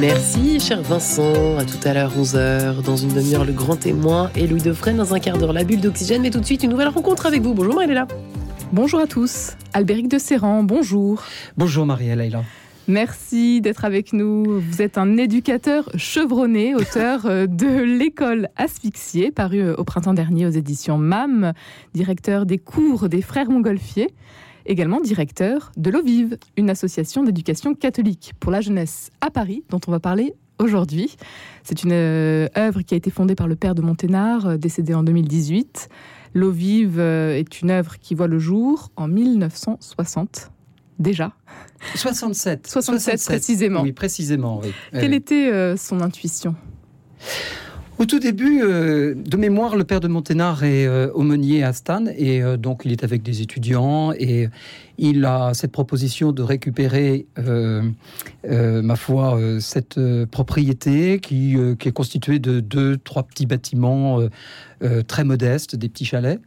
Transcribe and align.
Merci, 0.00 0.60
cher 0.60 0.82
Vincent. 0.82 1.56
À 1.56 1.64
tout 1.64 1.78
à 1.84 1.94
l'heure, 1.94 2.12
11h. 2.14 2.82
Dans 2.82 2.96
une 2.96 3.14
demi-heure, 3.14 3.46
le 3.46 3.54
grand 3.54 3.76
témoin 3.76 4.30
et 4.36 4.46
Louis 4.46 4.60
Defresne 4.60 4.98
dans 4.98 5.14
un 5.14 5.20
quart 5.20 5.38
d'heure, 5.38 5.54
la 5.54 5.64
bulle 5.64 5.80
d'oxygène. 5.80 6.20
Mais 6.20 6.30
tout 6.30 6.40
de 6.40 6.44
suite, 6.44 6.62
une 6.62 6.70
nouvelle 6.70 6.88
rencontre 6.88 7.24
avec 7.24 7.40
vous. 7.40 7.54
Bonjour, 7.54 7.74
Marie-Léla. 7.74 8.06
Bonjour 8.72 9.00
à 9.00 9.06
tous. 9.06 9.52
Albéric 9.72 10.08
de 10.08 10.18
Serran, 10.18 10.62
bonjour. 10.62 11.22
Bonjour, 11.56 11.86
Marie-Léla. 11.86 12.42
Merci 12.88 13.62
d'être 13.62 13.86
avec 13.86 14.12
nous. 14.12 14.60
Vous 14.60 14.82
êtes 14.82 14.98
un 14.98 15.16
éducateur 15.16 15.88
chevronné, 15.96 16.74
auteur 16.74 17.24
euh, 17.24 17.46
de 17.46 17.66
L'école 17.66 18.48
asphyxiée, 18.56 19.30
paru 19.32 19.60
euh, 19.60 19.74
au 19.76 19.84
printemps 19.84 20.14
dernier 20.14 20.46
aux 20.46 20.50
éditions 20.50 20.98
MAM, 20.98 21.52
directeur 21.94 22.44
des 22.44 22.58
cours 22.58 23.08
des 23.08 23.22
frères 23.22 23.50
Montgolfier, 23.50 24.14
également 24.66 25.00
directeur 25.00 25.72
de 25.76 25.90
l'Eau 25.90 26.02
Vive, 26.02 26.38
une 26.56 26.70
association 26.70 27.22
d'éducation 27.22 27.74
catholique 27.74 28.32
pour 28.40 28.52
la 28.52 28.60
jeunesse 28.60 29.10
à 29.20 29.30
Paris, 29.30 29.64
dont 29.70 29.80
on 29.86 29.90
va 29.90 30.00
parler 30.00 30.34
aujourd'hui. 30.58 31.16
C'est 31.62 31.82
une 31.82 31.92
euh, 31.92 32.48
œuvre 32.56 32.82
qui 32.82 32.94
a 32.94 32.96
été 32.96 33.10
fondée 33.10 33.34
par 33.34 33.48
le 33.48 33.56
père 33.56 33.74
de 33.74 33.82
Monténard, 33.82 34.58
décédé 34.58 34.94
en 34.94 35.02
2018. 35.02 35.88
L'Eau 36.34 36.50
Vive 36.50 37.00
est 37.00 37.60
une 37.60 37.70
œuvre 37.70 37.98
qui 37.98 38.14
voit 38.14 38.26
le 38.26 38.38
jour 38.38 38.90
en 38.96 39.08
1960 39.08 40.50
déjà 40.98 41.32
67. 41.94 42.66
67, 42.66 43.24
précisément. 43.24 43.82
Oui, 43.82 43.92
précisément, 43.92 44.60
oui. 44.62 44.72
Quelle 44.92 45.14
était 45.14 45.50
euh, 45.52 45.76
son 45.76 46.00
intuition? 46.00 46.54
Au 47.98 48.06
tout 48.06 48.18
début, 48.18 48.62
euh, 48.62 49.14
de 49.14 49.36
mémoire, 49.36 49.76
le 49.76 49.84
père 49.84 50.00
de 50.00 50.08
Monténard 50.08 50.64
est 50.64 50.86
euh, 50.86 51.10
aumônier 51.14 51.62
à 51.62 51.72
Stan 51.72 52.04
et 52.16 52.42
donc 52.58 52.82
il 52.84 52.92
est 52.92 53.04
avec 53.04 53.22
des 53.22 53.42
étudiants 53.42 54.12
et 54.12 54.48
il 54.98 55.24
a 55.24 55.52
cette 55.54 55.72
proposition 55.72 56.32
de 56.32 56.42
récupérer, 56.42 57.26
ma 58.44 58.96
foi, 58.96 59.38
cette 59.60 60.00
propriété 60.30 61.20
qui, 61.20 61.56
est 61.56 61.92
constituée 61.92 62.38
de 62.38 62.60
deux, 62.60 62.96
trois 62.96 63.22
petits 63.24 63.46
bâtiments 63.46 64.20
très 65.06 65.24
modestes, 65.24 65.76
des 65.76 65.88
petits 65.88 66.06
chalets 66.06 66.40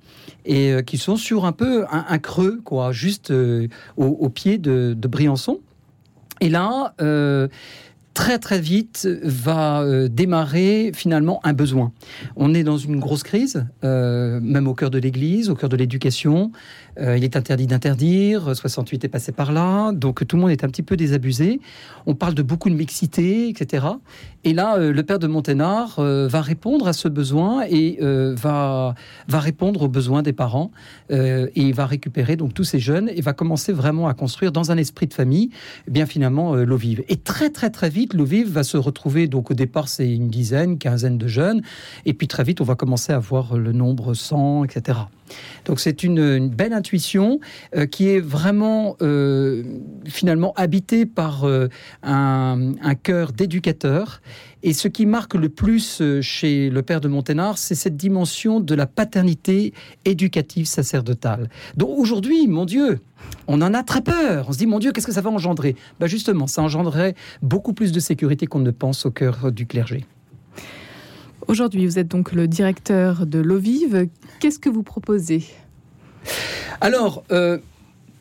et 0.45 0.71
euh, 0.71 0.81
qui 0.81 0.97
sont 0.97 1.15
sur 1.15 1.45
un 1.45 1.51
peu 1.51 1.85
un, 1.91 2.17
creux, 2.17 2.59
quoi, 2.63 2.91
juste 2.91 3.31
euh, 3.31 3.67
au, 3.97 4.29
pied 4.29 4.57
de, 4.57 4.95
Briançon. 5.07 5.59
Et 6.41 6.49
là, 6.49 6.93
euh, 7.01 7.47
très 8.19 8.37
très 8.37 8.59
vite 8.59 9.07
va 9.23 9.81
démarrer 10.09 10.91
finalement 10.93 11.39
un 11.45 11.53
besoin. 11.53 11.93
On 12.35 12.53
est 12.53 12.63
dans 12.63 12.77
une 12.77 12.99
grosse 12.99 13.23
crise, 13.23 13.65
même 13.81 14.67
au 14.67 14.73
cœur 14.73 14.89
de 14.89 14.99
l'Église, 14.99 15.49
au 15.49 15.55
cœur 15.55 15.69
de 15.69 15.77
l'éducation. 15.77 16.51
Euh, 16.99 17.17
il 17.17 17.23
est 17.23 17.35
interdit 17.35 17.67
d'interdire, 17.67 18.55
68 18.55 19.05
est 19.05 19.09
passé 19.09 19.31
par 19.31 19.51
là, 19.51 19.91
donc 19.91 20.25
tout 20.27 20.35
le 20.35 20.41
monde 20.41 20.51
est 20.51 20.63
un 20.63 20.67
petit 20.67 20.83
peu 20.83 20.97
désabusé. 20.97 21.61
On 22.05 22.15
parle 22.15 22.33
de 22.33 22.41
beaucoup 22.41 22.69
de 22.69 22.75
mixité, 22.75 23.49
etc. 23.49 23.87
Et 24.43 24.53
là, 24.53 24.77
euh, 24.77 24.91
le 24.91 25.03
père 25.03 25.19
de 25.19 25.27
Monténard 25.27 25.99
euh, 25.99 26.27
va 26.27 26.41
répondre 26.41 26.87
à 26.87 26.93
ce 26.93 27.07
besoin 27.07 27.63
et 27.69 27.99
va, 28.01 28.95
va 29.27 29.39
répondre 29.39 29.81
aux 29.83 29.87
besoins 29.87 30.21
des 30.21 30.33
parents 30.33 30.71
et 31.09 31.49
il 31.55 31.73
va 31.73 31.85
récupérer 31.85 32.35
donc 32.35 32.53
tous 32.53 32.63
ces 32.63 32.79
jeunes 32.79 33.09
et 33.09 33.21
va 33.21 33.33
commencer 33.33 33.73
vraiment 33.73 34.07
à 34.07 34.13
construire 34.13 34.51
dans 34.51 34.71
un 34.71 34.77
esprit 34.77 35.07
de 35.07 35.13
famille, 35.13 35.49
bien 35.87 36.05
finalement 36.05 36.55
l'eau 36.55 36.77
vive. 36.77 37.03
Et 37.07 37.17
très 37.17 37.49
très 37.49 37.69
très 37.69 37.89
vite, 37.89 38.08
l'eau 38.13 38.25
vive 38.25 38.51
va 38.51 38.63
se 38.63 38.77
retrouver 38.77 39.27
donc 39.27 39.51
au 39.51 39.53
départ 39.53 39.87
c'est 39.87 40.09
une 40.09 40.29
dizaine, 40.29 40.77
quinzaine 40.77 41.17
de 41.17 41.27
jeunes 41.27 41.61
et 42.05 42.13
puis 42.13 42.27
très 42.27 42.43
vite 42.43 42.61
on 42.61 42.65
va 42.65 42.75
commencer 42.75 43.13
à 43.13 43.19
voir 43.19 43.57
le 43.57 43.71
nombre 43.71 44.13
100, 44.13 44.65
etc. 44.65 44.99
Donc 45.65 45.79
c'est 45.79 46.03
une, 46.03 46.49
belle 46.49 46.73
intuition 46.73 47.39
euh, 47.75 47.85
qui 47.85 48.09
est 48.09 48.19
vraiment 48.19 48.95
euh, 49.01 49.63
finalement 50.05 50.53
habitée 50.55 51.05
par 51.05 51.43
euh, 51.43 51.67
un, 52.03 52.73
cœur 53.01 53.31
d'éducateur. 53.31 54.21
Et 54.63 54.73
ce 54.73 54.87
qui 54.87 55.05
marque 55.05 55.35
le 55.35 55.47
plus 55.47 56.01
chez 56.21 56.69
le 56.69 56.81
père 56.81 56.99
de 56.99 57.07
Monténard, 57.07 57.57
c'est 57.57 57.75
cette 57.75 57.95
dimension 57.95 58.59
de 58.59 58.75
la 58.75 58.87
paternité 58.87 59.73
éducative 60.03 60.65
sacerdotale. 60.65 61.49
Donc 61.77 61.97
aujourd'hui, 61.97 62.47
mon 62.47 62.65
Dieu, 62.65 62.99
on 63.47 63.61
en 63.61 63.73
a 63.73 63.83
très 63.83 64.01
peur. 64.01 64.45
On 64.47 64.53
se 64.53 64.57
dit, 64.57 64.67
mon 64.67 64.79
Dieu, 64.79 64.91
qu'est-ce 64.91 65.07
que 65.07 65.13
ça 65.13 65.21
va 65.21 65.29
engendrer? 65.29 65.75
Ben 65.99 66.07
Justement, 66.07 66.47
ça 66.47 66.61
engendrerait 66.61 67.15
beaucoup 67.41 67.73
plus 67.73 67.91
de 67.91 67.99
sécurité 67.99 68.45
qu'on 68.45 68.59
ne 68.59 68.71
pense 68.71 69.05
au 69.05 69.11
cœur 69.11 69.51
du 69.51 69.65
clergé. 69.65 70.05
Aujourd'hui, 71.47 71.85
vous 71.85 71.97
êtes 71.97 72.07
donc 72.07 72.31
le 72.31 72.47
directeur 72.47 73.25
de 73.25 73.39
l'eau 73.39 73.57
vive. 73.57 74.07
Qu'est-ce 74.39 74.59
que 74.59 74.69
vous 74.69 74.83
proposez? 74.83 75.45
Alors, 76.79 77.23
euh, 77.31 77.57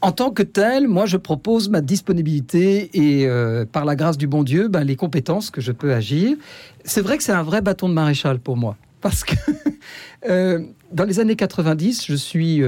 en 0.01 0.13
tant 0.13 0.31
que 0.31 0.43
tel, 0.43 0.89
moi, 0.89 1.07
je 1.07 1.17
propose 1.17 1.69
ma 1.69 1.81
disponibilité 1.81 2.89
et, 2.95 3.27
euh, 3.27 3.65
par 3.65 3.85
la 3.85 3.97
grâce 3.97 4.17
du 4.17 4.27
bon 4.27 4.45
Dieu, 4.45 4.69
ben, 4.69 4.85
les 4.85 4.97
compétences 4.97 5.51
que 5.51 5.61
je 5.61 5.73
peux 5.73 5.93
agir. 5.93 6.37
C'est 6.85 7.03
vrai 7.03 7.19
que 7.19 7.23
c'est 7.23 7.33
un 7.33 7.43
vrai 7.43 7.61
bâton 7.61 7.89
de 7.89 7.95
maréchal 7.95 8.39
pour 8.39 8.57
moi. 8.57 8.77
Parce 9.01 9.25
que 9.25 9.35
euh, 10.29 10.65
dans 10.93 11.05
les 11.05 11.21
années 11.21 11.37
90, 11.37 12.07
je 12.07 12.15
suis 12.15 12.63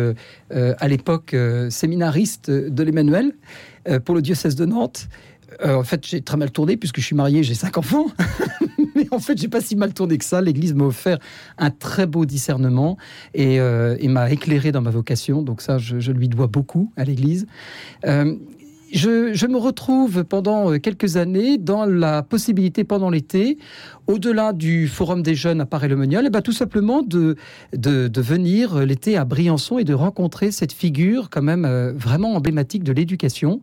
à 0.51 0.89
l'époque 0.89 1.35
séminariste 1.71 2.51
de 2.51 2.83
l'Emmanuel 2.83 3.33
pour 4.05 4.15
le 4.15 4.23
diocèse 4.23 4.55
de 4.57 4.67
Nantes. 4.67 5.09
en 5.65 5.83
fait, 5.83 6.07
j'ai 6.07 6.21
très 6.21 6.37
mal 6.37 6.51
tourné 6.51 6.77
puisque 6.77 7.01
je 7.01 7.05
suis 7.05 7.17
marié, 7.17 7.43
j'ai 7.43 7.55
cinq 7.55 7.79
enfants. 7.79 8.07
mais 8.95 9.07
en 9.11 9.19
fait, 9.19 9.39
j'ai 9.39 9.49
pas 9.49 9.61
si 9.61 9.77
mal 9.77 9.93
tourné 9.93 10.19
que 10.19 10.25
ça. 10.25 10.41
L'Église 10.41 10.75
m'a 10.75 10.85
offert 10.85 11.19
un 11.59 11.71
très 11.71 12.07
beau 12.07 12.25
discernement 12.25 12.97
et, 13.35 13.61
euh, 13.61 13.97
m'a 14.09 14.31
éclairé 14.31 14.73
dans 14.73 14.83
ma 14.83 14.91
vocation. 14.91 15.43
Donc 15.43 15.63
ça, 15.63 15.79
je, 15.79 16.13
lui 16.13 16.29
dois 16.29 16.47
beaucoup 16.47 16.93
à 16.97 17.05
l'Église. 17.05 17.47
Euh, 19.05 19.31
je, 19.35 19.47
me 19.47 19.57
retrouve 19.57 20.25
pendant 20.25 20.79
quelques 20.79 21.17
années 21.17 21.59
dans 21.59 21.85
la 21.85 22.23
possibilité, 22.23 22.85
pendant 22.85 23.11
l'été, 23.11 23.59
au-delà 24.11 24.53
du 24.53 24.89
Forum 24.89 25.23
des 25.23 25.35
jeunes 25.35 25.61
à 25.61 25.67
Paris-le-Monial, 25.67 26.25
et 26.25 26.27
eh 26.27 26.31
ben, 26.31 26.43
tout 26.43 26.53
simplement 26.53 27.03
de, 27.03 27.37
de, 27.73 28.21
venir 28.21 28.85
l'été 28.85 29.17
à 29.17 29.25
Briançon 29.25 29.79
et 29.79 29.85
de 29.85 29.95
rencontrer 29.95 30.51
cette 30.51 30.73
figure 30.73 31.31
quand 31.31 31.43
même 31.43 31.65
euh, 31.65 31.93
vraiment 31.95 32.35
emblématique 32.35 32.85
de 32.85 32.93
l'éducation 32.93 33.61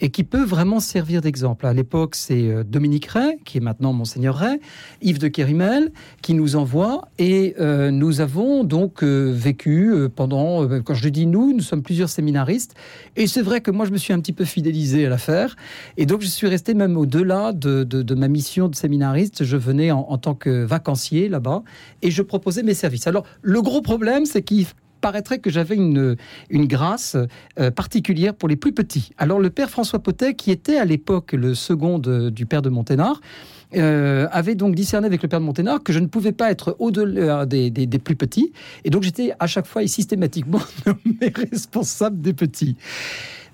et 0.00 0.10
qui 0.10 0.24
peut 0.24 0.44
vraiment 0.44 0.80
servir 0.80 1.20
d'exemple. 1.20 1.66
À 1.66 1.72
l'époque, 1.72 2.14
c'est 2.14 2.48
euh, 2.48 2.64
Dominique 2.64 3.06
Ray, 3.06 3.38
qui 3.44 3.58
est 3.58 3.60
maintenant 3.60 3.92
Monseigneur 3.92 4.36
Ray, 4.36 4.60
Yves 5.02 5.18
de 5.18 5.28
Kérimel, 5.28 5.92
qui 6.22 6.34
nous 6.34 6.56
envoie 6.56 7.08
et 7.18 7.54
euh, 7.60 7.90
nous 7.90 8.20
avons 8.20 8.64
donc 8.64 9.02
vécu 9.02 9.92
pendant, 10.14 10.66
quand 10.82 10.94
je 10.94 11.08
dis 11.08 11.26
nous, 11.26 11.52
nous 11.52 11.60
sommes 11.60 11.82
plusieurs 11.82 12.08
séminaristes 12.08 12.74
et 13.16 13.26
c'est 13.26 13.42
vrai 13.42 13.60
que 13.60 13.70
moi 13.70 13.84
je 13.84 13.90
me 13.90 13.98
suis 13.98 14.12
un 14.12 14.20
petit 14.20 14.32
peu 14.32 14.44
à 14.68 15.08
l'affaire 15.08 15.56
et 15.96 16.06
donc 16.06 16.20
je 16.20 16.26
suis 16.26 16.46
resté 16.46 16.74
même 16.74 16.96
au-delà 16.96 17.52
de, 17.52 17.84
de 17.84 18.14
ma 18.14 18.28
mission 18.28 18.68
de 18.68 18.74
séminariste, 18.74 19.44
je 19.44 19.56
venais 19.56 19.90
en, 19.90 20.18
tant 20.18 20.34
que 20.34 20.64
vacancier 20.64 21.28
là-bas 21.28 21.62
et 22.02 22.10
je 22.10 22.22
proposais 22.22 22.62
mes 22.62 22.74
services. 22.74 23.06
Alors, 23.06 23.24
le 23.42 23.62
gros 23.62 23.82
problème, 23.82 24.24
c'est 24.26 24.42
qu'il 24.42 24.66
paraîtrait 25.00 25.38
que 25.38 25.50
j'avais 25.50 25.76
une, 25.76 26.16
une 26.50 26.66
grâce 26.66 27.16
euh, 27.58 27.70
particulière 27.70 28.34
pour 28.34 28.48
les 28.48 28.56
plus 28.56 28.72
petits. 28.72 29.10
Alors 29.16 29.38
le 29.38 29.50
père 29.50 29.70
François 29.70 30.00
Potet, 30.00 30.34
qui 30.34 30.50
était 30.50 30.76
à 30.76 30.84
l'époque 30.84 31.32
le 31.32 31.54
second 31.54 31.98
du 31.98 32.46
père 32.46 32.62
de 32.62 32.68
Monténard, 32.68 33.20
euh, 33.76 34.26
avait 34.32 34.54
donc 34.54 34.74
discerné 34.74 35.06
avec 35.06 35.22
le 35.22 35.28
père 35.28 35.40
de 35.40 35.44
Monténard 35.44 35.82
que 35.84 35.92
je 35.92 36.00
ne 36.00 36.06
pouvais 36.06 36.32
pas 36.32 36.50
être 36.50 36.74
au-delà 36.80 37.46
des, 37.46 37.70
des, 37.70 37.98
plus 37.98 38.16
petits. 38.16 38.52
Et 38.84 38.90
donc 38.90 39.04
j'étais 39.04 39.32
à 39.38 39.46
chaque 39.46 39.66
fois 39.66 39.84
et 39.84 39.88
systématiquement 39.88 40.60
responsable 41.34 42.20
des 42.20 42.32
petits. 42.32 42.76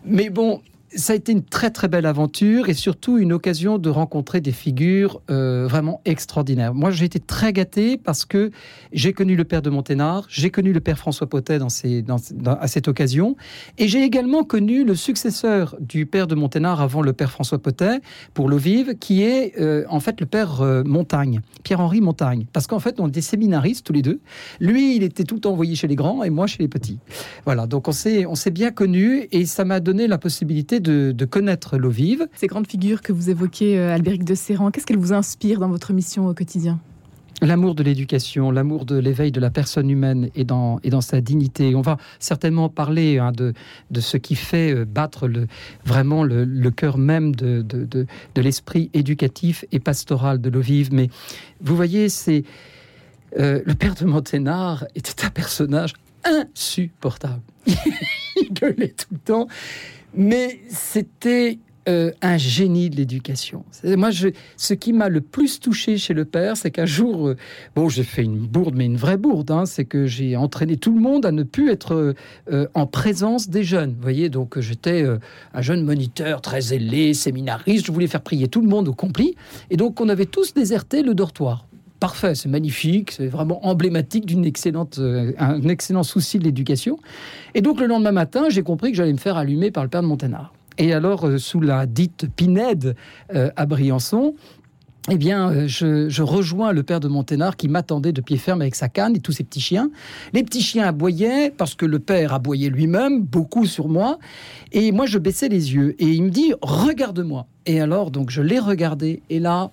Mais 0.06 0.30
bon, 0.30 0.62
ça 0.96 1.12
a 1.12 1.16
été 1.16 1.32
une 1.32 1.42
très 1.42 1.70
très 1.70 1.88
belle 1.88 2.06
aventure 2.06 2.68
et 2.68 2.74
surtout 2.74 3.18
une 3.18 3.32
occasion 3.32 3.78
de 3.78 3.90
rencontrer 3.90 4.40
des 4.40 4.52
figures 4.52 5.20
euh, 5.30 5.66
vraiment 5.66 6.00
extraordinaires. 6.04 6.74
Moi, 6.74 6.90
j'ai 6.90 7.04
été 7.04 7.20
très 7.20 7.52
gâté 7.52 7.96
parce 7.96 8.24
que 8.24 8.50
j'ai 8.92 9.12
connu 9.12 9.36
le 9.36 9.44
père 9.44 9.62
de 9.62 9.70
Monténard, 9.70 10.26
j'ai 10.28 10.50
connu 10.50 10.72
le 10.72 10.80
père 10.80 10.98
François 10.98 11.28
Potet 11.28 11.58
à 11.60 12.68
cette 12.68 12.88
occasion, 12.88 13.36
et 13.78 13.88
j'ai 13.88 14.02
également 14.02 14.44
connu 14.44 14.84
le 14.84 14.94
successeur 14.94 15.76
du 15.80 16.06
père 16.06 16.26
de 16.26 16.34
Monténard 16.34 16.80
avant 16.80 17.02
le 17.02 17.12
père 17.12 17.30
François 17.30 17.58
Potet 17.58 18.00
pour 18.32 18.48
l'eau 18.48 18.58
vive, 18.58 18.96
qui 18.98 19.22
est 19.22 19.58
euh, 19.60 19.84
en 19.88 20.00
fait 20.00 20.20
le 20.20 20.26
père 20.26 20.60
euh, 20.60 20.82
Montagne, 20.84 21.40
Pierre-Henri 21.62 22.00
Montagne, 22.00 22.46
parce 22.52 22.66
qu'en 22.66 22.80
fait 22.80 23.00
on 23.00 23.08
des 23.08 23.20
séminaristes 23.20 23.86
tous 23.86 23.92
les 23.92 24.02
deux. 24.02 24.20
Lui, 24.60 24.96
il 24.96 25.02
était 25.02 25.24
tout 25.24 25.46
envoyé 25.46 25.74
chez 25.74 25.86
les 25.86 25.94
grands 25.94 26.24
et 26.24 26.30
moi 26.30 26.46
chez 26.46 26.62
les 26.62 26.68
petits. 26.68 26.98
Voilà, 27.44 27.66
donc 27.66 27.88
on 27.88 27.92
s'est 27.92 28.26
on 28.26 28.34
s'est 28.34 28.50
bien 28.50 28.70
connus 28.70 29.28
et 29.30 29.46
ça 29.46 29.64
m'a 29.64 29.80
donné 29.80 30.06
la 30.06 30.18
possibilité 30.18 30.80
de, 30.84 31.24
connaître 31.24 31.78
l'eau 31.78 31.90
vive. 31.90 32.28
Ces 32.34 32.46
grandes 32.46 32.68
figures 32.68 33.02
que 33.02 33.12
vous 33.12 33.30
évoquez, 33.30 33.78
euh, 33.78 33.94
Albéric 33.94 34.24
de 34.24 34.34
Serran, 34.34 34.70
qu'est-ce 34.70 34.86
qu'elles 34.86 34.98
vous 34.98 35.12
inspirent 35.12 35.58
dans 35.58 35.68
votre 35.68 35.92
mission 35.92 36.28
au 36.28 36.34
quotidien? 36.34 36.78
L'amour 37.42 37.74
de 37.74 37.82
l'éducation, 37.82 38.52
l'amour 38.52 38.84
de 38.84 38.96
l'éveil 38.96 39.32
de 39.32 39.40
la 39.40 39.50
personne 39.50 39.90
humaine 39.90 40.30
et 40.36 40.44
dans, 40.44 40.78
et 40.84 40.90
dans 40.90 41.00
sa 41.00 41.20
dignité. 41.20 41.74
On 41.74 41.82
va 41.82 41.96
certainement 42.20 42.68
parler 42.68 43.18
hein, 43.18 43.32
de, 43.32 43.52
de 43.90 44.00
ce 44.00 44.16
qui 44.16 44.36
fait 44.36 44.72
euh, 44.72 44.84
battre 44.84 45.26
le, 45.26 45.48
vraiment 45.84 46.22
le, 46.22 46.44
le 46.44 46.70
cœur 46.70 46.96
même 46.96 47.34
de, 47.34 47.62
de, 47.62 47.84
de, 47.84 48.06
de 48.34 48.40
l'esprit 48.40 48.90
éducatif 48.94 49.64
et 49.72 49.80
pastoral 49.80 50.40
de 50.40 50.48
l'eau 50.48 50.60
vive. 50.60 50.92
Mais 50.92 51.10
vous 51.60 51.74
voyez, 51.74 52.08
c'est 52.08 52.44
euh, 53.38 53.60
le 53.64 53.74
père 53.74 53.94
de 53.94 54.04
Monténard 54.04 54.86
était 54.94 55.24
un 55.24 55.30
personnage 55.30 55.94
insupportable. 56.24 57.42
il 57.66 58.52
gueulait 58.52 58.94
tout 58.96 59.12
le 59.12 59.18
temps. 59.18 59.48
Mais 60.16 60.60
c'était 60.68 61.58
euh, 61.86 62.12
un 62.22 62.38
génie 62.38 62.88
de 62.88 62.96
l'éducation. 62.96 63.62
Moi, 63.84 64.08
ce 64.56 64.72
qui 64.72 64.94
m'a 64.94 65.10
le 65.10 65.20
plus 65.20 65.60
touché 65.60 65.98
chez 65.98 66.14
le 66.14 66.24
père, 66.24 66.56
c'est 66.56 66.70
qu'un 66.70 66.86
jour, 66.86 67.28
euh, 67.28 67.36
bon, 67.76 67.90
j'ai 67.90 68.04
fait 68.04 68.22
une 68.22 68.38
bourde, 68.38 68.74
mais 68.74 68.86
une 68.86 68.96
vraie 68.96 69.18
bourde, 69.18 69.50
hein, 69.50 69.66
c'est 69.66 69.84
que 69.84 70.06
j'ai 70.06 70.34
entraîné 70.34 70.78
tout 70.78 70.94
le 70.94 71.00
monde 71.00 71.26
à 71.26 71.32
ne 71.32 71.42
plus 71.42 71.70
être 71.70 72.14
euh, 72.50 72.66
en 72.72 72.86
présence 72.86 73.50
des 73.50 73.64
jeunes. 73.64 73.90
Vous 73.90 74.02
voyez, 74.02 74.30
donc 74.30 74.58
j'étais 74.60 75.04
un 75.52 75.60
jeune 75.60 75.84
moniteur 75.84 76.40
très 76.40 76.62
zélé, 76.62 77.12
séminariste, 77.12 77.84
je 77.84 77.92
voulais 77.92 78.06
faire 78.06 78.22
prier 78.22 78.48
tout 78.48 78.62
le 78.62 78.68
monde 78.68 78.88
au 78.88 78.94
complet, 78.94 79.34
et 79.68 79.76
donc 79.76 80.00
on 80.00 80.08
avait 80.08 80.26
tous 80.26 80.54
déserté 80.54 81.02
le 81.02 81.14
dortoir 81.14 81.66
parfait, 82.04 82.34
c'est 82.34 82.50
magnifique, 82.50 83.12
c'est 83.12 83.28
vraiment 83.28 83.66
emblématique 83.66 84.26
d'une 84.26 84.44
excellente, 84.44 85.00
un 85.38 85.62
excellent 85.68 86.02
souci 86.02 86.38
de 86.38 86.44
l'éducation. 86.44 86.98
Et 87.54 87.62
donc 87.62 87.80
le 87.80 87.86
lendemain 87.86 88.12
matin, 88.12 88.50
j'ai 88.50 88.62
compris 88.62 88.90
que 88.90 88.98
j'allais 88.98 89.14
me 89.14 89.18
faire 89.18 89.38
allumer 89.38 89.70
par 89.70 89.82
le 89.84 89.88
père 89.88 90.02
de 90.02 90.06
Monténard. 90.06 90.52
Et 90.76 90.92
alors, 90.92 91.26
euh, 91.26 91.38
sous 91.38 91.60
la 91.60 91.86
dite 91.86 92.26
Pinède 92.36 92.94
euh, 93.34 93.50
à 93.56 93.64
Briançon, 93.64 94.34
eh 95.10 95.16
bien, 95.16 95.50
euh, 95.50 95.66
je, 95.66 96.22
rejoins 96.22 96.72
le 96.72 96.82
père 96.82 97.00
de 97.00 97.08
Monténard 97.08 97.56
qui 97.56 97.68
m'attendait 97.68 98.12
de 98.12 98.20
pied 98.20 98.36
ferme 98.36 98.60
avec 98.60 98.74
sa 98.74 98.88
canne 98.88 99.16
et 99.16 99.20
tous 99.20 99.32
ses 99.32 99.44
petits 99.44 99.62
chiens. 99.62 99.90
Les 100.34 100.42
petits 100.42 100.62
chiens 100.62 100.86
aboyaient 100.86 101.50
parce 101.56 101.74
que 101.74 101.86
le 101.86 102.00
père 102.00 102.34
aboyait 102.34 102.70
lui-même, 102.70 103.22
beaucoup 103.22 103.66
sur 103.66 103.88
moi. 103.88 104.18
Et 104.72 104.92
moi, 104.92 105.06
je 105.06 105.18
baissais 105.18 105.48
les 105.48 105.72
yeux. 105.74 105.94
Et 105.98 106.06
il 106.06 106.24
me 106.24 106.30
dit 106.30 106.52
Regarde-moi. 106.60 107.46
Et 107.64 107.80
alors, 107.80 108.10
donc, 108.10 108.30
je 108.30 108.42
l'ai 108.42 108.58
regardé. 108.58 109.22
Et 109.30 109.40
là, 109.40 109.70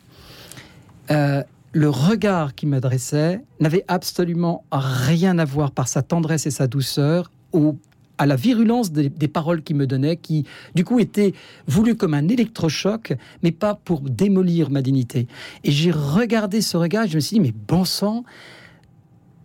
le 1.74 1.90
regard 1.90 2.56
qu'il 2.56 2.70
m'adressait 2.70 3.42
n'avait 3.60 3.86
absolument 3.88 4.66
rien 4.72 5.40
à 5.40 5.46
voir 5.46 5.72
par 5.72 5.88
sa 5.88 6.02
tendresse 6.02 6.46
et 6.46 6.52
sa 6.52 6.68
douceur 6.68 7.32
au 7.54 7.78
à 8.18 8.28
la 8.28 8.36
virulence 8.36 8.92
des, 8.92 9.10
paroles 9.28 9.64
qu'il 9.64 9.78
me 9.78 9.88
donnait, 9.88 10.16
qui 10.16 10.46
du 10.76 10.86
coup 10.86 11.00
étaient 11.00 11.34
voulues 11.66 11.96
comme 11.96 12.14
un 12.14 12.28
électrochoc, 12.28 13.14
mais 13.42 13.52
pas 13.52 13.74
pour 13.74 14.02
démolir 14.02 14.70
ma 14.70 14.84
dignité. 14.84 15.26
Et 15.64 15.72
j'ai 15.72 15.90
regardé 15.90 16.62
ce 16.62 16.78
regard, 16.78 17.06
et 17.06 17.08
je 17.08 17.16
me 17.16 17.20
suis 17.20 17.38
dit, 17.38 17.40
mais 17.40 17.54
bon 17.68 17.84
sang, 17.84 18.24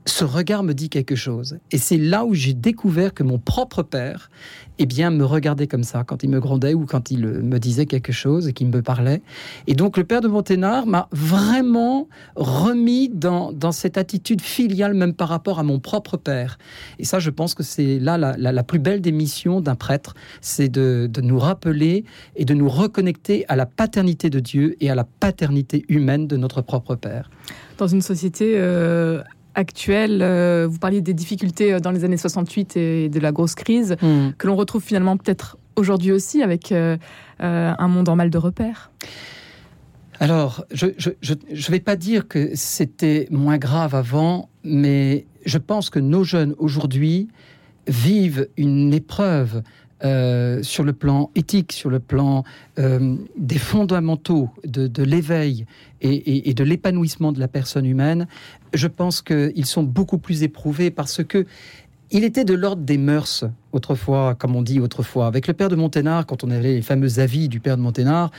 ce 0.07 0.25
regard 0.25 0.63
me 0.63 0.73
dit 0.73 0.89
quelque 0.89 1.17
chose. 1.17 1.59
Et 1.73 1.79
c'est 1.79 1.97
là 1.97 2.25
où 2.25 2.33
j'ai 2.33 2.55
découvert 2.55 3.13
que 3.13 3.25
mon 3.25 3.39
propre 3.39 3.83
père, 3.83 4.31
eh 4.79 4.87
bien, 4.87 5.11
me 5.11 5.25
regardait 5.25 5.67
comme 5.67 5.83
ça 5.83 6.05
quand 6.05 6.23
il 6.23 6.31
me 6.31 6.39
grondait 6.39 6.75
ou 6.75 6.87
quand 6.87 7.11
il 7.11 7.27
me 7.27 7.59
disait 7.59 7.87
quelque 7.87 8.13
chose 8.13 8.47
et 8.47 8.53
qu'il 8.53 8.69
me 8.69 8.83
parlait. 8.83 9.23
Et 9.67 9.75
donc, 9.75 9.97
le 9.97 10.05
père 10.05 10.21
de 10.21 10.29
Monténard 10.29 10.87
m'a 10.87 11.09
vraiment 11.11 12.09
remis 12.37 13.09
dans, 13.09 13.53
cette 13.73 13.99
attitude 13.99 14.41
filiale, 14.41 14.95
même 14.95 15.13
par 15.13 15.29
rapport 15.29 15.59
à 15.59 15.65
mon 15.65 15.81
propre 15.81 16.17
père. 16.17 16.59
Et 16.99 17.05
ça, 17.05 17.19
je 17.19 17.31
pense 17.31 17.55
que 17.55 17.63
c'est 17.63 17.99
là 17.99 18.17
la, 18.17 18.63
plus 18.63 18.79
belle 18.79 19.01
des 19.01 19.13
missions 19.13 19.61
d'un 19.61 19.75
prêtre, 19.75 20.15
c'est 20.41 20.69
de, 20.69 21.11
nous 21.21 21.39
rappeler 21.39 22.05
et 22.37 22.45
de 22.45 22.55
nous 22.55 22.69
reconnecter 22.69 23.45
à 23.49 23.57
la 23.57 23.67
paternité 23.67 24.31
de 24.31 24.39
Dieu 24.39 24.77
et 24.81 24.89
à 24.89 24.95
la 24.95 25.05
paternité 25.05 25.85
humaine 25.89 26.29
de 26.29 26.37
notre 26.37 26.63
propre 26.63 26.95
père. 26.95 27.31
Dans 27.79 27.89
une 27.89 28.01
société 28.01 28.55
euh, 28.57 29.23
actuelle. 29.57 30.21
Euh, 30.23 30.69
vous 30.71 30.79
parliez 30.79 31.01
des 31.01 31.15
difficultés 31.15 31.73
euh, 31.73 31.81
dans 31.81 31.91
les 31.91 32.05
années 32.05 32.17
68 32.17 32.77
et 32.77 33.09
de 33.09 33.19
la 33.19 33.33
grosse 33.33 33.57
crise, 33.57 33.97
hmm. 34.01 34.31
que 34.39 34.47
l'on 34.47 34.55
retrouve 34.55 34.83
finalement 34.83 35.17
peut-être 35.17 35.59
aujourd'hui 35.75 36.13
aussi 36.13 36.43
avec 36.43 36.71
euh, 36.71 36.97
un 37.41 37.89
monde 37.89 38.09
en 38.09 38.17
mal 38.17 38.31
de 38.31 38.39
repères. 38.39 38.91
Alors, 40.19 40.65
je 40.71 40.87
ne 40.87 41.71
vais 41.71 41.81
pas 41.81 41.97
dire 41.97 42.27
que 42.29 42.51
c'était 42.55 43.27
moins 43.31 43.59
grave 43.59 43.95
avant, 43.95 44.49
mais 44.65 45.27
je 45.45 45.59
pense 45.59 45.91
que 45.91 45.99
nos 45.99 46.25
jeunes 46.25 46.55
aujourd'hui 46.59 47.29
vivent 47.87 48.49
une 48.57 48.95
épreuve 48.95 49.63
euh, 50.05 50.63
sur 50.63 50.85
le 50.85 50.93
plan 50.93 51.31
éthique, 51.35 51.73
sur 51.73 51.89
le 51.89 52.01
plan 52.01 52.45
euh, 52.79 53.17
des 53.39 53.59
fondamentaux 53.59 54.51
de, 54.65 55.03
l'éveil 55.03 55.65
et, 56.03 56.53
de 56.53 56.65
l'épanouissement 56.65 57.33
de 57.33 57.41
la 57.41 57.49
personne 57.49 57.87
humaine, 57.87 58.27
je 58.75 58.89
pense 58.89 59.23
qu'ils 59.23 59.65
sont 59.65 59.83
beaucoup 59.83 60.19
plus 60.19 60.43
éprouvés 60.43 60.91
parce 60.91 61.25
que 61.25 61.47
il 62.11 62.25
était 62.25 62.45
de 62.45 62.55
l'ordre 62.55 62.83
des 62.83 62.99
mœurs 62.99 63.45
autrefois, 63.73 64.35
comme 64.35 64.55
on 64.55 64.63
dit 64.63 64.81
autrefois. 64.81 65.27
Avec 65.27 65.47
le 65.49 65.55
père 65.55 65.69
de 65.69 65.77
Monténard, 65.77 66.27
quand 66.27 66.45
on 66.45 66.51
avait 66.51 66.75
les 66.75 66.83
fameux 66.83 67.19
avis 67.19 67.49
du 67.49 67.59
père 67.59 67.77
de 67.77 67.83
Monténard, 67.83 68.31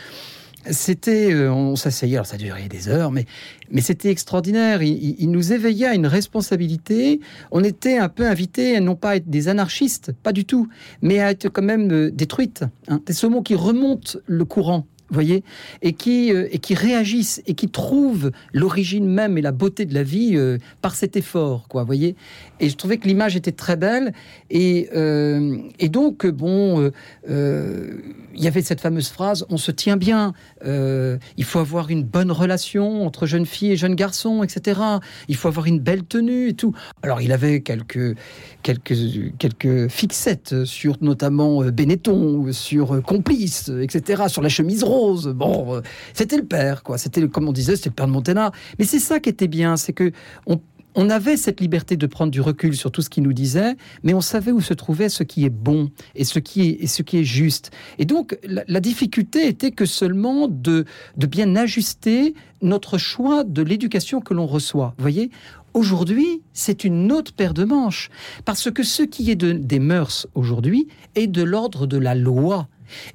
c'était, 0.72 1.34
euh, 1.34 1.52
on 1.52 1.76
s'asseyait, 1.76 2.16
alors 2.16 2.26
ça 2.26 2.38
durait 2.38 2.68
des 2.68 2.90
heures, 2.90 3.12
mais, 3.12 3.26
mais 3.72 3.82
c'était 3.82 4.10
extraordinaire. 4.10 4.82
Il, 4.82 5.30
nous 5.32 5.54
éveillait 5.54 5.88
à 5.88 5.94
une 5.94 6.08
responsabilité. 6.08 7.20
On 7.52 7.64
était 7.64 7.98
un 7.98 8.10
peu 8.10 8.28
invités 8.28 8.76
à 8.76 8.80
non 8.80 8.96
pas 8.96 9.16
être 9.18 9.30
des 9.30 9.48
anarchistes, 9.48 10.12
pas 10.24 10.34
du 10.34 10.46
tout, 10.46 10.68
mais 11.02 11.20
à 11.20 11.32
être 11.32 11.50
quand 11.50 11.64
même 11.64 11.92
euh, 11.92 12.12
détruites, 12.12 12.64
hein, 12.88 13.02
des 13.06 13.14
saumons 13.14 13.42
qui 13.42 13.56
remontent 13.56 14.20
le 14.26 14.46
courant 14.46 14.86
voyez, 15.10 15.44
et 15.82 15.94
qui, 15.94 16.34
euh, 16.34 16.48
et 16.52 16.60
qui 16.60 16.74
réagissent 16.76 17.42
et 17.48 17.54
qui 17.54 17.70
trouvent 17.70 18.32
l'origine 18.54 19.08
même 19.08 19.38
et 19.38 19.42
la 19.42 19.52
beauté 19.52 19.86
de 19.86 19.94
la 19.94 20.04
vie 20.04 20.34
euh, 20.36 20.58
par 20.82 20.96
cet 20.96 21.16
effort, 21.16 21.68
quoi, 21.68 21.84
voyez. 21.84 22.16
Et 22.60 22.70
je 22.70 22.76
trouvais 22.76 22.98
que 22.98 23.08
l'image 23.08 23.36
était 23.36 23.52
très 23.52 23.78
belle. 23.78 24.14
Et, 24.50 24.90
euh, 24.96 25.58
et 25.80 25.90
donc, 25.90 26.26
bon, 26.26 26.92
il 27.28 28.44
y 28.44 28.48
avait 28.48 28.62
cette 28.62 28.82
fameuse 28.82 29.10
phrase 29.10 29.46
on 29.50 29.58
se 29.58 29.72
tient 29.72 29.98
bien, 29.98 30.34
il 30.64 31.44
faut 31.44 31.60
avoir 31.60 31.90
une 31.90 32.04
bonne 32.04 32.32
relation 32.32 33.06
entre 33.06 33.26
jeunes 33.26 33.46
filles 33.46 33.74
et 33.74 33.78
jeunes 33.78 33.96
garçons, 33.96 34.44
etc. 34.44 34.82
Il 35.28 35.36
faut 35.36 35.48
avoir 35.48 35.68
une 35.68 35.80
belle 35.80 36.04
tenue 36.04 36.50
et 36.50 36.54
tout. 36.54 36.74
Alors, 37.04 37.22
il 37.22 37.32
avait 37.32 37.62
quelques, 37.62 38.16
quelques, 38.64 38.96
quelques 39.38 39.90
fixettes 39.90 40.66
sur 40.66 40.98
notamment 41.02 41.64
Benetton, 41.66 42.52
sur 42.52 43.02
Complice, 43.04 43.70
etc., 43.70 44.24
sur 44.28 44.42
la 44.42 44.50
chemise 44.50 44.84
rose 44.84 44.97
Bon, 44.98 45.76
euh, 45.76 45.82
c'était 46.14 46.38
le 46.38 46.46
père, 46.46 46.84
quoi. 46.84 46.98
C'était, 46.98 47.28
comme 47.28 47.48
on 47.48 47.54
disait, 47.54 47.76
c'était 47.76 47.90
le 47.90 47.96
père 47.96 48.08
de 48.08 48.12
Monténard. 48.12 48.52
Mais 48.80 48.86
c'est 48.86 49.00
ça 49.00 49.20
qui 49.20 49.30
était 49.30 49.48
bien, 49.48 49.78
c'est 49.78 49.94
que 49.94 50.12
on, 50.46 51.10
avait 51.12 51.38
cette 51.38 51.62
liberté 51.62 51.96
de 51.96 52.08
prendre 52.08 52.32
du 52.32 52.42
recul 52.42 52.76
sur 52.76 52.92
tout 52.92 53.04
ce 53.04 53.10
qu'il 53.10 53.22
nous 53.22 53.34
disait, 53.34 53.76
mais 54.02 54.16
on 54.16 54.22
savait 54.22 54.52
où 54.52 54.62
se 54.62 54.74
trouvait 54.74 55.10
ce 55.10 55.22
qui 55.22 55.46
est 55.46 55.52
bon 55.52 55.92
et 56.16 56.24
ce 56.24 56.40
qui 56.40 56.70
est, 56.70 56.88
ce 56.88 57.04
qui 57.04 57.20
est 57.20 57.24
juste. 57.24 57.70
Et 58.00 58.06
donc, 58.06 58.36
la, 58.44 58.80
difficulté 58.80 59.48
était 59.48 59.70
que 59.70 59.86
seulement 59.86 60.48
de, 60.48 60.86
de 61.16 61.28
bien 61.28 61.56
ajuster 61.56 62.34
notre 62.64 62.98
choix 62.98 63.44
de 63.44 63.62
l'éducation 63.62 64.22
que 64.22 64.34
l'on 64.34 64.48
reçoit. 64.48 64.96
Voyez, 64.98 65.30
Aujourd'hui, 65.78 66.42
c'est 66.54 66.86
une 66.86 67.12
autre 67.12 67.34
paire 67.34 67.54
de 67.54 67.64
manches, 67.64 68.10
parce 68.46 68.72
que 68.72 68.82
ce 68.82 69.04
qui 69.04 69.30
est 69.30 69.36
de, 69.36 69.52
des 69.52 69.78
mœurs 69.78 70.26
aujourd'hui 70.34 70.88
est 71.14 71.28
de 71.28 71.44
l'ordre 71.44 71.86
de 71.86 72.00
la 72.00 72.16
loi 72.16 72.68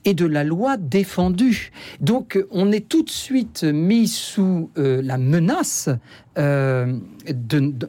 et 0.05 0.15
de 0.15 0.27
la 0.27 0.45
loi 0.45 0.77
défendue. 0.77 1.71
Donc 2.01 2.43
on 2.51 2.73
est 2.73 2.89
tout 2.89 3.03
de 3.03 3.11
suite 3.11 3.65
mis 3.65 4.09
sous 4.09 4.71
euh, 4.79 5.01
la 5.03 5.19
menace 5.19 5.89
euh, 6.39 6.99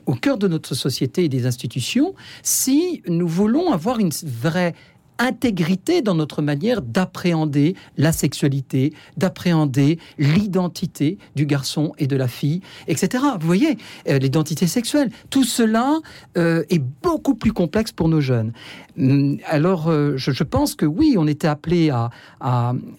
au 0.05 0.15
cœur 0.15 0.37
de 0.37 0.47
notre 0.47 0.75
société 0.75 1.23
et 1.25 1.29
des 1.29 1.45
institutions 1.45 2.13
si 2.41 3.01
nous 3.07 3.27
voulons 3.27 3.71
avoir 3.71 3.99
une 3.99 4.11
vraie 4.25 4.75
intégrité 5.19 6.01
dans 6.01 6.15
notre 6.15 6.41
manière 6.41 6.81
d'appréhender 6.81 7.75
la 7.97 8.11
sexualité, 8.11 8.93
d'appréhender 9.17 9.99
l'identité 10.17 11.17
du 11.35 11.45
garçon 11.45 11.93
et 11.97 12.07
de 12.07 12.15
la 12.15 12.27
fille, 12.27 12.61
etc. 12.87 13.23
Vous 13.39 13.45
voyez, 13.45 13.77
euh, 14.09 14.17
l'identité 14.17 14.67
sexuelle, 14.67 15.09
tout 15.29 15.43
cela 15.43 15.99
euh, 16.37 16.63
est 16.69 16.83
beaucoup 17.01 17.35
plus 17.35 17.53
complexe 17.53 17.91
pour 17.91 18.09
nos 18.09 18.21
jeunes. 18.21 18.53
Hum, 18.97 19.37
alors, 19.47 19.89
euh, 19.89 20.13
je, 20.17 20.43
pense 20.43 20.75
que 20.75 20.85
oui, 20.85 21.15
on 21.17 21.27
était 21.27 21.47
appelé 21.47 21.89
à, 21.89 22.09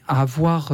avoir 0.09 0.73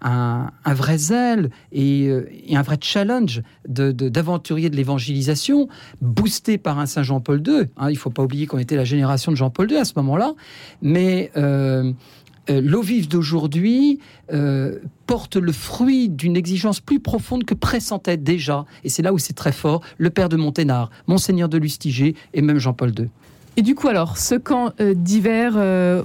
un, 0.00 0.50
vrai 0.66 0.98
zèle 0.98 1.50
et, 1.72 2.10
un 2.52 2.62
vrai 2.62 2.78
challenge 2.80 3.42
d'aventurier 3.66 4.70
de, 4.70 4.76
l'évangélisation, 4.76 5.68
boosté 6.00 6.58
par 6.58 6.78
un 6.78 6.86
Saint 6.86 7.02
Jean-Paul 7.02 7.42
II. 7.46 7.68
Hein, 7.76 7.90
il 7.90 7.94
ne 7.94 7.98
faut 7.98 8.10
pas 8.10 8.22
oublier 8.22 8.46
qu'on 8.46 8.58
était 8.58 8.76
la 8.76 8.84
génération 8.84 9.32
de 9.32 9.36
Jean-Paul 9.36 9.70
II 9.70 9.78
à 9.78 9.84
ce 9.84 9.92
moment-là 9.96 10.34
mais 10.82 11.30
euh, 11.36 11.92
euh, 12.50 12.60
l'eau 12.60 12.82
vive 12.82 13.08
d'aujourd'hui 13.08 14.00
euh, 14.32 14.78
porte 15.06 15.36
le 15.36 15.52
fruit 15.52 16.08
d'une 16.08 16.36
exigence 16.36 16.80
plus 16.80 17.00
profonde 17.00 17.44
que 17.44 17.54
pressentait 17.54 18.16
déjà, 18.16 18.66
et 18.84 18.88
c'est 18.88 19.02
là 19.02 19.12
où 19.12 19.18
c'est 19.18 19.32
très 19.32 19.52
fort, 19.52 19.80
le 19.98 20.10
père 20.10 20.28
de 20.28 20.36
Monténard, 20.36 20.90
Monseigneur 21.06 21.48
de 21.48 21.58
Lustiger 21.58 22.14
et 22.34 22.42
même 22.42 22.58
Jean-Paul 22.58 22.92
II. 22.98 23.08
Et 23.56 23.62
du 23.62 23.74
coup, 23.74 23.88
alors, 23.88 24.16
ce 24.16 24.34
camp 24.34 24.72
d'hiver 24.80 25.56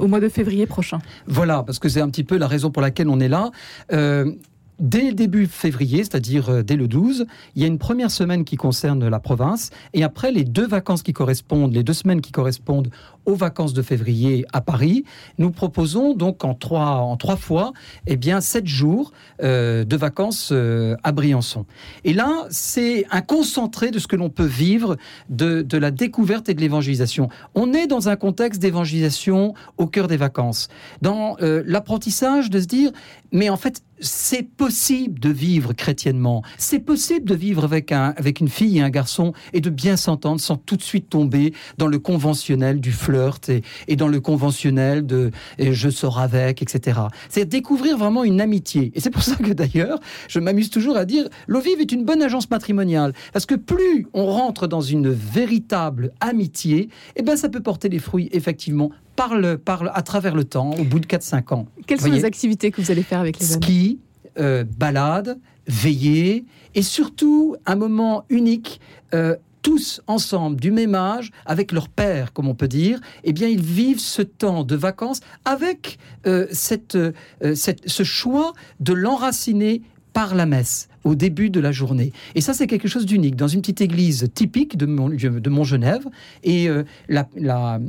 au 0.02 0.08
mois 0.08 0.20
de 0.20 0.28
février 0.28 0.66
prochain? 0.66 1.00
Voilà, 1.28 1.64
parce 1.64 1.80
que 1.80 1.88
c'est 1.88 2.02
un 2.02 2.10
petit 2.10 2.26
peu 2.26 2.38
la 2.38 2.46
raison 2.46 2.72
pour 2.72 2.82
laquelle 2.82 3.08
on 3.08 3.22
est 3.22 3.30
là. 3.30 3.52
Dès 4.80 5.12
début 5.12 5.48
février, 5.48 6.04
c'est-à-dire 6.04 6.50
euh, 6.50 6.64
dès 6.64 6.76
le 6.76 6.88
12, 6.88 7.26
il 7.56 7.62
y 7.62 7.66
a 7.66 7.68
une 7.68 7.80
première 7.80 8.12
semaine 8.12 8.44
qui 8.46 8.56
concerne 8.56 9.08
la 9.08 9.20
province, 9.20 9.72
et 9.94 10.04
après 10.04 10.32
les 10.32 10.44
deux 10.44 10.68
vacances 10.68 11.04
qui 11.04 11.14
correspondent, 11.14 11.74
les 11.74 11.84
deux 11.84 11.94
semaines 11.94 12.22
qui 12.22 12.32
correspondent 12.32 12.90
aux 13.26 13.36
vacances 13.36 13.74
de 13.74 13.82
février 13.82 14.46
à 14.54 14.62
Paris, 14.62 15.04
nous 15.38 15.52
proposons 15.52 16.14
donc 16.14 16.46
en 16.46 16.54
trois, 16.54 16.98
en 16.98 17.18
trois 17.18 17.36
fois, 17.36 17.74
eh 18.06 18.16
bien, 18.16 18.40
sept 18.40 18.68
jours 18.68 19.12
euh, 19.44 19.84
de 19.84 19.98
vacances 19.98 20.50
euh, 20.54 20.96
à 21.04 21.12
Briançon. 21.12 21.66
Et 22.06 22.14
là, 22.14 22.46
c'est 22.50 23.06
un 23.12 23.22
concentré 23.22 23.92
de 23.92 24.00
ce 24.00 24.08
que 24.08 24.16
l'on 24.16 24.30
peut 24.30 24.46
vivre 24.46 24.96
de, 25.30 25.62
de 25.62 25.78
la 25.78 25.92
découverte 25.92 26.48
et 26.48 26.54
de 26.54 26.62
l'évangélisation. 26.62 27.28
On 27.54 27.74
est 27.74 27.88
dans 27.88 28.08
un 28.08 28.16
contexte 28.16 28.62
d'évangélisation 28.62 29.54
au 29.78 29.88
cœur 29.88 30.08
des 30.08 30.18
vacances, 30.18 30.70
dans 31.02 31.36
l'apprentissage 31.40 32.50
de 32.50 32.60
se 32.60 32.66
dire, 32.66 32.92
mais 33.32 33.50
en 33.50 33.58
fait, 33.58 33.82
c'est 34.00 34.44
possible 34.44 35.20
de 35.20 35.30
vivre 35.30 35.74
chrétiennement. 35.74 36.44
C'est 36.58 36.80
possible 36.80 37.26
de 37.26 37.36
vivre 37.36 37.64
avec, 37.64 37.92
un, 37.92 38.14
avec 38.18 38.40
une 38.40 38.48
fille 38.48 38.78
et 38.78 38.82
un 38.82 38.90
garçon 38.90 39.34
et 39.54 39.62
de 39.62 39.70
bien 39.70 39.98
s'entendre 39.98 40.40
sans 40.40 40.58
tout 40.58 40.78
de 40.78 40.84
suite 40.84 41.10
tomber 41.10 41.54
dans 41.78 41.88
le 41.88 42.00
conventionnel 42.00 42.80
du 42.80 42.92
flirt 42.92 43.50
et, 43.50 43.96
dans 43.96 44.08
le 44.08 44.20
conventionnel 44.20 45.06
de 45.06 45.32
je 45.60 45.90
sors 45.90 46.20
avec, 46.20 46.62
etc. 46.62 47.00
C'est 47.30 47.46
découvrir 47.46 47.98
vraiment 47.98 48.24
une 48.24 48.42
amitié. 48.42 48.92
Et 48.94 49.00
c'est 49.00 49.10
pour 49.10 49.24
ça 49.24 49.36
que 49.36 49.52
d'ailleurs, 49.52 50.00
je 50.28 50.40
m'amuse 50.40 50.70
toujours 50.70 50.98
à 50.98 51.06
dire, 51.06 51.28
l'eau 51.48 51.60
vive 51.60 51.82
est 51.82 51.92
une 51.92 52.06
bonne 52.06 52.22
agence 52.22 52.50
matrimoniale. 52.50 53.14
Parce 53.34 53.46
que 53.46 53.56
plus 53.56 54.08
on 54.14 54.26
rentre 54.28 54.68
dans 54.68 54.82
une 54.82 55.10
véritable 55.10 56.12
amitié, 56.20 56.90
eh 57.16 57.24
ben 57.24 57.36
ça 57.36 57.50
peut 57.50 57.62
porter 57.62 57.90
des 57.90 58.00
fruits 58.00 58.30
effectivement 58.32 58.92
par 59.18 59.36
le, 59.36 59.58
par 59.58 59.84
le- 59.84 59.90
à 59.94 60.02
travers 60.02 60.34
le 60.36 60.46
temps, 60.46 60.72
au 60.80 60.86
bout 60.86 61.00
de 61.02 61.06
4-5 61.08 61.54
ans. 61.54 61.66
Quelles 61.86 62.00
sont 62.00 62.10
les 62.12 62.24
activités 62.24 62.72
que 62.72 62.80
vous 62.80 62.92
allez 62.92 63.04
faire 63.04 63.20
avec 63.20 63.38
les 63.40 63.46
jeunes? 63.46 63.62
ski, 63.62 64.00
euh, 64.40 64.64
balade, 64.64 65.38
veillée, 65.68 66.46
et 66.76 66.82
surtout 66.82 67.58
un 67.66 67.76
moment 67.76 68.24
unique. 68.30 68.80
euh, 69.14 69.36
tous 69.64 70.02
ensemble, 70.08 70.62
du 70.62 70.72
même 70.72 70.96
âge, 70.96 71.32
avec 71.46 71.74
leur 71.74 71.90
père, 71.90 72.32
comme 72.32 72.48
on 72.48 72.56
peut 72.56 72.70
dire, 72.70 73.02
eh 73.26 73.34
bien, 73.34 73.50
ils 73.50 73.60
vivent 73.62 74.00
ce 74.00 74.22
temps 74.22 74.64
de 74.64 74.76
vacances 74.78 75.20
avec 75.44 75.98
euh, 76.26 76.48
cette, 76.52 76.98
cette- 77.54 77.90
ce 77.90 78.04
choix 78.04 78.54
de 78.80 78.94
l'enraciner 78.94 79.82
par 80.18 80.34
la 80.34 80.48
messe 80.48 80.90
au 81.04 81.14
début 81.14 81.52
de 81.52 81.60
la 81.60 81.72
journée. 81.72 82.12
Et 82.34 82.42
ça, 82.42 82.56
c'est 82.56 82.66
quelque 82.66 82.88
chose 82.88 83.06
d'unique 83.06 83.36
dans 83.36 83.48
une 83.48 83.62
petite 83.62 83.82
église 83.82 84.28
typique 84.34 84.76
de, 84.76 84.88
Mont, 84.88 85.10
de. 85.10 85.50
Et 86.44 86.68
euh, 86.70 86.84
la, 87.08 87.28
la- 87.36 87.80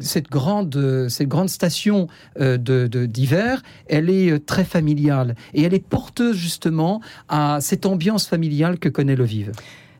cette, 0.00 0.28
grande, 0.28 1.06
cette 1.08 1.28
grande 1.28 1.48
station 1.48 2.08
euh, 2.40 2.56
de- 2.58 2.88
de- 2.88 3.06
d'hiver, 3.06 3.62
elle 3.86 4.10
est 4.10 4.32
euh, 4.32 4.40
très 4.40 4.64
familiale. 4.64 5.36
Et 5.54 5.62
elle 5.62 5.74
est 5.74 5.88
porteuse 5.88 6.36
justement 6.36 7.00
à 7.28 7.58
cette 7.60 7.86
ambiance 7.86 8.26
familiale 8.26 8.80
que 8.80 8.88
connaît 8.88 9.14
le 9.14 9.24
Vive. 9.24 9.52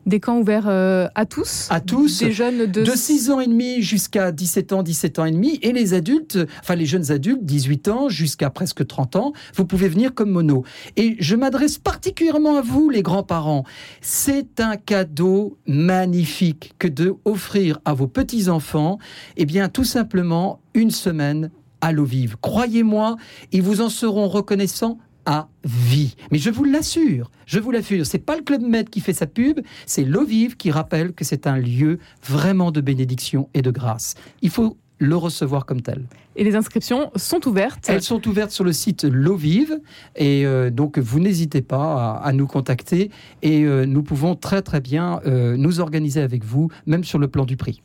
Des 0.07 0.21
camps 0.21 0.39
ouverts 0.39 0.69
euh, 0.69 1.09
à 1.15 1.25
tous 1.25 1.67
À 1.69 1.81
tous, 1.81 2.19
Des 2.19 2.31
jeunes 2.31 2.65
de... 2.65 2.81
de 2.81 2.91
6 2.91 3.29
ans 3.29 3.41
et 3.41 3.47
demi 3.47 3.81
jusqu'à 3.81 4.31
17 4.31 4.71
ans, 4.71 4.81
17 4.81 5.19
ans 5.19 5.25
et 5.25 5.31
demi, 5.31 5.59
et 5.61 5.73
les 5.73 5.93
adultes, 5.93 6.39
enfin 6.61 6.75
les 6.75 6.85
jeunes 6.85 7.11
adultes, 7.11 7.43
18 7.43 7.89
ans 7.89 8.07
jusqu'à 8.07 8.49
presque 8.49 8.87
30 8.87 9.17
ans, 9.17 9.33
vous 9.55 9.65
pouvez 9.65 9.89
venir 9.89 10.13
comme 10.13 10.31
mono. 10.31 10.63
Et 10.95 11.17
je 11.19 11.35
m'adresse 11.35 11.77
particulièrement 11.77 12.55
à 12.55 12.61
vous, 12.61 12.89
les 12.89 13.03
grands-parents. 13.03 13.65
C'est 13.99 14.61
un 14.61 14.77
cadeau 14.77 15.57
magnifique 15.67 16.73
que 16.79 16.87
de 16.87 17.15
offrir 17.25 17.79
à 17.83 17.93
vos 17.93 18.07
petits-enfants, 18.07 18.99
eh 19.35 19.45
bien 19.45 19.67
tout 19.67 19.83
simplement 19.83 20.61
une 20.73 20.91
semaine 20.91 21.51
à 21.81 21.91
l'eau 21.91 22.05
vive. 22.05 22.37
Croyez-moi, 22.39 23.17
ils 23.51 23.61
vous 23.61 23.81
en 23.81 23.89
seront 23.89 24.29
reconnaissants 24.29 24.99
à 25.27 25.49
vie. 25.65 26.15
Mais 26.31 26.39
je 26.39 26.49
vous 26.49 26.63
l'assure, 26.63 27.29
je 27.45 27.59
vous 27.59 27.69
l'assure, 27.69 28.05
c'est 28.05 28.17
pas 28.17 28.37
le 28.37 28.41
Club 28.41 28.61
Med 28.61 28.89
qui 28.89 29.01
fait 29.01 29.13
sa 29.13 29.27
pub, 29.27 29.59
c'est 29.85 30.03
l'eau 30.03 30.23
vive 30.25 30.55
qui 30.55 30.71
rappelle 30.71 31.13
que 31.13 31.25
c'est 31.25 31.45
un 31.45 31.57
lieu 31.57 31.99
vraiment 32.23 32.71
de 32.71 32.81
bénédiction 32.81 33.49
et 33.53 33.61
de 33.61 33.69
grâce. 33.69 34.15
Il 34.41 34.49
faut 34.49 34.77
le 34.99 35.15
recevoir 35.15 35.65
comme 35.65 35.81
tel. 35.81 36.05
Et 36.37 36.43
les 36.43 36.55
inscriptions 36.55 37.11
sont 37.15 37.45
ouvertes. 37.47 37.85
Elles 37.89 38.01
sont 38.01 38.25
ouvertes 38.27 38.51
sur 38.51 38.63
le 38.63 38.71
site 38.71 39.03
L'eau 39.03 39.35
vive 39.35 39.79
et 40.15 40.45
euh, 40.45 40.69
donc 40.69 40.97
vous 40.97 41.19
n'hésitez 41.19 41.61
pas 41.61 42.15
à, 42.15 42.27
à 42.27 42.31
nous 42.31 42.47
contacter 42.47 43.11
et 43.41 43.63
euh, 43.63 43.85
nous 43.85 44.03
pouvons 44.03 44.35
très 44.35 44.61
très 44.61 44.79
bien 44.79 45.19
euh, 45.25 45.57
nous 45.57 45.81
organiser 45.81 46.21
avec 46.21 46.43
vous, 46.43 46.69
même 46.85 47.03
sur 47.03 47.19
le 47.19 47.27
plan 47.27 47.45
du 47.45 47.57
prix. 47.57 47.81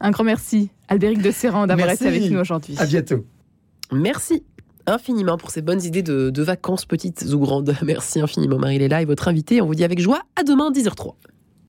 Un 0.00 0.12
grand 0.12 0.24
merci, 0.24 0.70
Albéric 0.88 1.22
de 1.22 1.30
Serran, 1.32 1.66
d'avoir 1.66 1.90
été 1.90 2.06
avec 2.06 2.30
nous 2.30 2.38
aujourd'hui. 2.38 2.76
À 2.78 2.86
bientôt. 2.86 3.26
Merci 3.92 4.44
infiniment 4.86 5.36
pour 5.36 5.50
ces 5.50 5.62
bonnes 5.62 5.82
idées 5.82 6.02
de, 6.02 6.42
vacances 6.42 6.84
petites 6.84 7.24
ou 7.32 7.38
grandes. 7.38 7.74
Merci 7.82 8.20
infiniment 8.20 8.58
Marie-Léla 8.58 9.02
et 9.02 9.04
votre 9.04 9.28
invité. 9.28 9.60
On 9.60 9.66
vous 9.66 9.74
dit 9.74 9.84
avec 9.84 10.00
joie 10.00 10.22
à 10.36 10.42
demain 10.42 10.70
10h03. 10.70 11.14